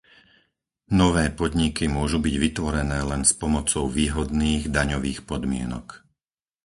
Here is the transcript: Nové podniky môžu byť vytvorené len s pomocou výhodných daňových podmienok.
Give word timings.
Nové 1.01 1.25
podniky 1.39 1.85
môžu 1.97 2.17
byť 2.25 2.35
vytvorené 2.45 2.99
len 3.11 3.21
s 3.29 3.33
pomocou 3.41 3.83
výhodných 3.99 4.63
daňových 4.77 5.19
podmienok. 5.31 5.87